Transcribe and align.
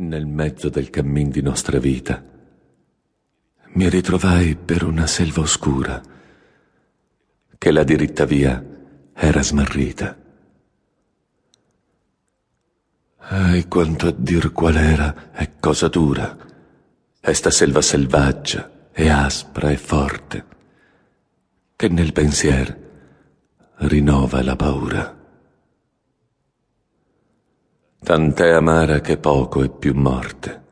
Nel 0.00 0.26
mezzo 0.26 0.68
del 0.68 0.90
cammin 0.90 1.28
di 1.28 1.42
nostra 1.42 1.80
vita 1.80 2.22
mi 3.70 3.88
ritrovai 3.88 4.54
per 4.54 4.84
una 4.84 5.08
selva 5.08 5.40
oscura 5.40 6.00
che 7.58 7.70
la 7.72 7.82
diritta 7.82 8.24
via 8.24 8.64
era 9.12 9.42
smarrita. 9.42 10.16
E 13.18 13.66
quanto 13.66 14.06
a 14.06 14.14
dir 14.16 14.52
qual 14.52 14.76
era 14.76 15.32
è 15.32 15.58
cosa 15.58 15.88
dura, 15.88 16.36
esta 17.18 17.50
selva 17.50 17.82
selvaggia 17.82 18.90
e 18.92 19.08
aspra 19.08 19.70
e 19.70 19.76
forte, 19.76 20.44
che 21.74 21.88
nel 21.88 22.12
pensier 22.12 22.78
rinnova 23.78 24.44
la 24.44 24.54
paura. 24.54 25.17
Tant'è 28.08 28.48
amara 28.52 29.00
che 29.00 29.18
poco 29.18 29.62
è 29.62 29.68
più 29.68 29.94
morte. 29.94 30.62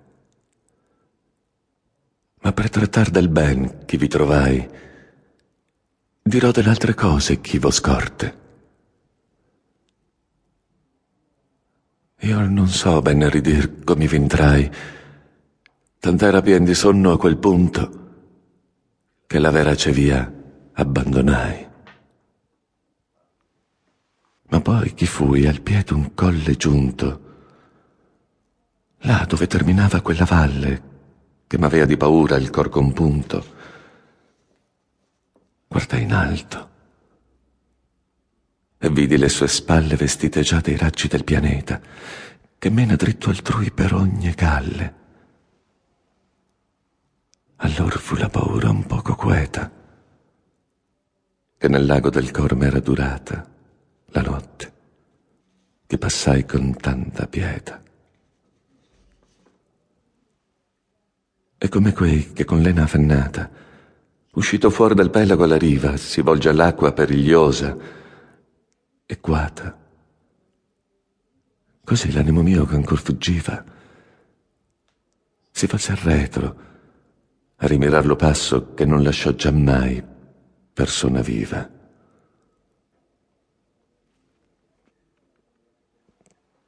Ma 2.40 2.50
per 2.50 2.71
trattar 2.71 3.11
del 3.11 3.29
ben 3.29 3.85
chi 3.85 3.99
vi 3.99 4.08
trovai, 4.08 4.67
dirò 6.22 6.50
delle 6.50 6.71
altre 6.71 6.94
cose 6.94 7.43
chi 7.43 7.58
vo 7.58 7.71
scorte. 7.71 8.39
Io 12.21 12.41
non 12.49 12.68
so 12.68 13.03
bene 13.03 13.29
ridir 13.29 13.85
come 13.85 14.07
vintrai, 14.07 14.71
tant'era 15.99 16.41
pien 16.41 16.64
di 16.64 16.72
sonno 16.72 17.13
a 17.13 17.18
quel 17.18 17.36
punto 17.36 18.14
che 19.27 19.39
la 19.39 19.50
verace 19.50 19.93
via 19.93 20.32
abbandonai. 20.72 21.68
Ma 24.49 24.61
poi 24.63 24.94
chi 24.94 25.05
fui 25.05 25.46
al 25.46 25.61
piede 25.61 25.93
un 25.93 26.14
colle 26.14 26.57
giunto, 26.57 27.25
là 29.06 29.24
dove 29.24 29.46
terminava 29.46 30.00
quella 30.00 30.24
valle 30.24 30.94
che 31.46 31.58
m'avea 31.58 31.86
di 31.86 31.96
paura 31.96 32.36
il 32.36 32.50
cor 32.50 32.69
compunto. 32.69 33.54
Guardai 35.68 36.02
in 36.02 36.12
alto 36.12 36.70
e 38.78 38.90
vidi 38.90 39.16
le 39.16 39.28
sue 39.28 39.48
spalle 39.48 39.94
vestite 39.94 40.42
già 40.42 40.60
dei 40.60 40.76
raggi 40.76 41.06
del 41.06 41.24
pianeta 41.24 41.80
che 42.58 42.70
mena 42.70 42.96
dritto 42.96 43.30
altrui 43.30 43.70
per 43.70 43.94
ogni 43.94 44.30
galle. 44.32 44.94
Allor 47.56 47.98
fu 47.98 48.16
la 48.16 48.28
paura 48.28 48.70
un 48.70 48.84
poco 48.86 49.14
queta 49.14 49.70
che 51.58 51.68
nel 51.68 51.86
lago 51.86 52.10
del 52.10 52.30
cor 52.32 52.54
m'era 52.54 52.80
durata 52.80 53.46
la 54.06 54.20
notte 54.20 54.72
che 55.86 55.96
passai 55.96 56.44
con 56.44 56.76
tanta 56.76 57.26
pietà. 57.28 57.84
E 61.58 61.68
come 61.68 61.92
quei 61.92 62.32
che 62.32 62.44
con 62.44 62.60
lena 62.60 62.82
affannata, 62.82 63.50
uscito 64.34 64.68
fuori 64.70 64.94
dal 64.94 65.10
pelago 65.10 65.44
alla 65.44 65.56
riva, 65.56 65.96
si 65.96 66.20
volge 66.20 66.50
all'acqua 66.50 66.92
perigliosa 66.92 67.76
e 69.06 69.18
guata. 69.20 69.78
Così 71.82 72.12
l'animo 72.12 72.42
mio 72.42 72.64
che 72.66 72.74
ancor 72.74 72.98
fuggiva 72.98 73.64
si 75.50 75.66
volse 75.66 75.92
arretro 75.92 76.56
a 77.56 77.66
rimirar 77.66 78.04
lo 78.04 78.16
passo 78.16 78.74
che 78.74 78.84
non 78.84 79.02
lasciò 79.02 79.30
giammai 79.30 80.04
persona 80.74 81.22
viva. 81.22 81.70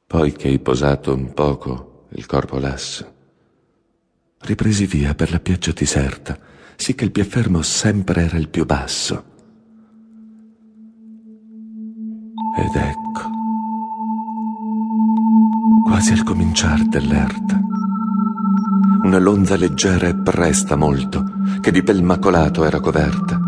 Poi 0.07 0.31
che 0.31 0.47
hai 0.47 0.57
posato 0.57 1.13
un 1.13 1.33
poco 1.33 2.07
il 2.13 2.25
corpo 2.25 2.57
lasso, 2.57 3.18
ripresi 4.41 4.85
via 4.85 5.13
per 5.13 5.31
la 5.31 5.39
piaggia 5.39 5.71
diserta, 5.71 6.37
sì 6.75 6.95
che 6.95 7.03
il 7.03 7.11
più 7.11 7.23
fermo 7.25 7.61
sempre 7.61 8.23
era 8.23 8.37
il 8.37 8.49
più 8.49 8.65
basso. 8.65 9.23
Ed 12.57 12.75
ecco, 12.75 13.29
quasi 15.83 16.13
al 16.13 16.23
cominciar 16.23 16.83
dell'erta, 16.87 17.59
una 19.03 19.19
lonza 19.19 19.55
leggera 19.55 20.07
e 20.07 20.15
presta 20.15 20.75
molto, 20.75 21.23
che 21.61 21.71
di 21.71 21.83
pel 21.83 22.03
macolato 22.03 22.63
era 22.63 22.79
coverta, 22.79 23.39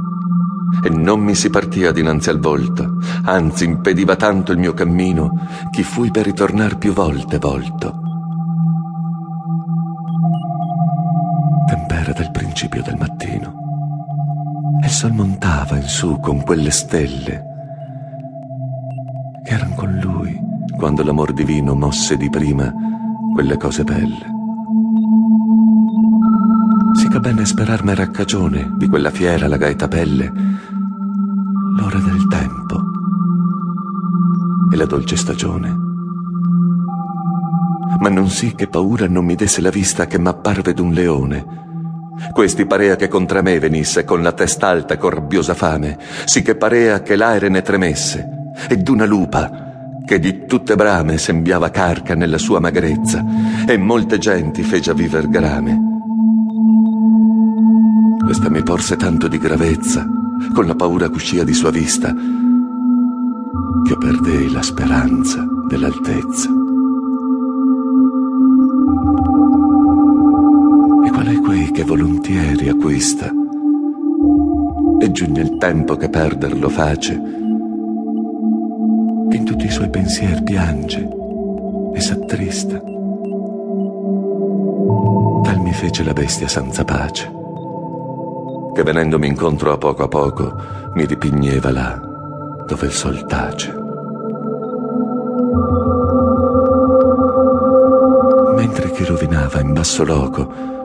e 0.84 0.90
non 0.90 1.22
mi 1.22 1.36
si 1.36 1.50
partia 1.50 1.92
dinanzi 1.92 2.30
al 2.30 2.40
volto, 2.40 2.98
anzi 3.24 3.66
impediva 3.66 4.16
tanto 4.16 4.52
il 4.52 4.58
mio 4.58 4.74
cammino, 4.74 5.48
che 5.70 5.84
fui 5.84 6.12
per 6.12 6.26
ritornar 6.26 6.78
più 6.78 6.94
volte 6.94 7.38
volto. 7.38 8.11
Tempera 11.92 12.14
del 12.14 12.32
principio 12.32 12.82
del 12.82 12.96
mattino, 12.96 13.54
e 14.82 14.86
il 14.86 14.92
sol 14.92 15.12
montava 15.12 15.76
in 15.76 15.84
su 15.84 16.22
con 16.22 16.42
quelle 16.42 16.72
stelle, 16.72 17.44
che 19.44 19.54
eran 19.54 19.76
con 19.76 20.00
lui 20.02 20.34
quando 20.78 21.04
l'amor 21.04 21.34
divino 21.34 21.76
mosse 21.76 22.16
di 22.16 22.30
prima 22.30 22.74
quelle 23.34 23.58
cose 23.58 23.84
belle. 23.84 24.26
Che 27.12 27.20
bene 27.20 27.44
sperar 27.44 27.84
m'era 27.84 28.10
cagione 28.10 28.72
di 28.78 28.88
quella 28.88 29.10
fiera 29.10 29.50
la 29.50 29.58
gaeta 29.58 29.90
pelle, 29.90 30.32
l'ora 31.76 32.00
del 32.00 32.26
tempo 32.30 32.82
e 34.72 34.78
la 34.78 34.86
dolce 34.86 35.18
stagione. 35.18 35.76
Ma 38.00 38.08
non 38.08 38.30
sì 38.30 38.56
che 38.56 38.70
paura 38.70 39.10
non 39.10 39.26
mi 39.26 39.36
desse 39.36 39.60
la 39.60 39.70
vista 39.70 40.06
che 40.08 40.18
m'apparve 40.18 40.74
d'un 40.74 40.94
leone. 40.94 41.70
Questi 42.32 42.66
parea 42.66 42.96
che 42.96 43.08
contra 43.08 43.42
me 43.42 43.60
venisse 43.60 44.06
con 44.06 44.22
la 44.22 44.32
testa 44.32 44.68
alta 44.68 44.94
e 44.94 44.98
corabbiosa 44.98 45.54
fame, 45.54 45.98
sì 46.26 46.42
che 46.42 46.56
parea 46.56 47.02
che 47.02 47.16
l'aere 47.16 47.50
ne 47.50 47.62
tremesse, 47.62 48.26
e 48.70 48.78
d'una 48.78 49.06
lupa 49.06 49.70
che 50.06 50.20
di 50.20 50.46
tutte 50.46 50.76
brame 50.76 51.18
sembiava 51.18 51.70
carca 51.70 52.16
nella 52.16 52.38
sua 52.38 52.60
magrezza, 52.60 53.24
e 53.66 53.78
molte 53.78 54.18
genti 54.18 54.62
fece 54.64 54.92
a 54.92 54.94
viver 54.94 55.30
grame. 55.30 55.80
Questa 58.24 58.50
mi 58.50 58.64
porse 58.64 58.96
tanto 58.96 59.28
di 59.28 59.38
gravezza, 59.38 60.06
con 60.54 60.66
la 60.66 60.76
paura 60.76 61.10
cuscia 61.10 61.44
di 61.44 61.54
sua 61.54 61.72
vista, 61.72 62.14
che 63.84 63.98
perdei 63.98 64.52
la 64.52 64.62
speranza 64.62 65.46
dell'altezza. 65.68 66.61
Che 71.82 71.88
volontieri 71.88 72.70
acquista? 72.70 73.32
E 75.00 75.12
giugna 75.12 75.42
il 75.42 75.58
tempo 75.58 75.96
che 75.96 76.10
perderlo 76.10 76.70
face, 76.70 77.20
che 79.28 79.38
in 79.38 79.44
tutti 79.44 79.66
i 79.66 79.72
suoi 79.72 79.90
pensieri 79.90 80.44
piange 80.44 81.10
e 81.92 82.00
s'attrista. 82.00 82.80
Tal 85.42 85.60
mi 85.60 85.74
fece 85.74 86.04
la 86.04 86.14
bestia 86.14 86.48
senza 86.48 86.86
pace 86.86 87.40
che 88.74 88.84
venendomi 88.84 89.28
incontro 89.28 89.74
a 89.74 89.78
poco 89.78 90.04
a 90.04 90.08
poco 90.08 90.54
mi 90.94 91.06
ripigneva 91.06 91.72
là 91.72 92.00
dove 92.68 92.86
il 92.86 92.94
sol 92.94 93.26
tace. 93.26 93.74
Mentre 98.56 98.92
chi 98.92 99.04
rovinava 99.04 99.60
in 99.60 99.74
basso 99.74 100.06
loco, 100.06 100.80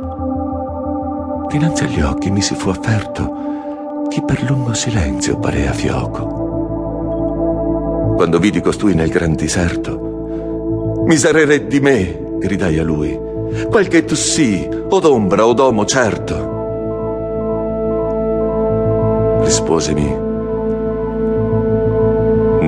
dinanzi 1.49 1.85
agli 1.85 2.01
occhi 2.01 2.31
mi 2.31 2.41
si 2.41 2.55
fu 2.55 2.69
offerto 2.69 4.07
chi 4.09 4.23
per 4.23 4.43
lungo 4.49 4.75
silenzio 4.75 5.39
parea 5.39 5.73
fioco. 5.73 6.45
Quando 8.17 8.39
vidi 8.39 8.61
costui 8.61 8.95
nel 8.95 9.11
gran 9.11 9.35
diserto, 9.35 11.03
miserere 11.07 11.67
di 11.67 11.81
me, 11.81 12.39
gridai 12.39 12.79
a 12.79 12.83
lui, 12.83 13.19
quel 13.71 13.89
che 13.89 14.05
tu 14.05 14.15
sii, 14.15 14.69
o 14.89 15.01
d'ombra 15.01 15.47
o 15.47 15.53
d'uomo 15.53 15.85
certo. 15.85 16.55
Risposemi, 19.43 20.17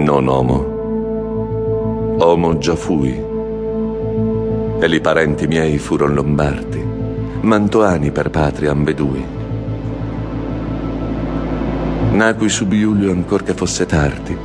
non 0.04 0.26
uomo, 0.26 2.16
uomo 2.19 2.58
già 2.58 2.76
fui, 2.76 3.24
e 4.81 4.86
li 4.86 5.00
parenti 5.00 5.46
miei 5.46 5.78
furono 5.78 6.14
lombardi, 6.14 6.88
mantoani 7.43 8.11
per 8.11 8.31
patria 8.31 8.70
ambedui. 8.70 9.25
Nacqui 12.12 12.49
sub 12.49 12.73
Iulio 12.73 13.11
ancor 13.12 13.43
che 13.43 13.55
fosse 13.55 13.87
tardi, 13.87 14.37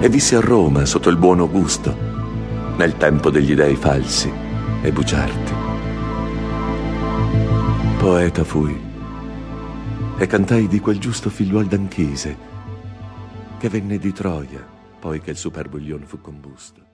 e 0.00 0.08
vissi 0.08 0.34
a 0.34 0.40
Roma 0.40 0.84
sotto 0.84 1.08
il 1.08 1.16
buon 1.16 1.40
Augusto, 1.40 1.96
nel 2.76 2.96
tempo 2.96 3.30
degli 3.30 3.54
dei 3.54 3.76
falsi 3.76 4.32
e 4.82 4.92
bugiardi. 4.92 5.52
Poeta 7.98 8.44
fui, 8.44 8.80
e 10.18 10.26
cantai 10.26 10.68
di 10.68 10.80
quel 10.80 10.98
giusto 10.98 11.30
figliuol 11.30 11.66
d'Anchise 11.66 12.46
che 13.58 13.68
venne 13.68 13.98
di 13.98 14.12
Troia 14.12 14.76
poi 14.98 15.20
che 15.20 15.30
il 15.30 15.36
superbo 15.36 15.76
lion 15.76 16.02
fu 16.04 16.20
combusto. 16.20 16.87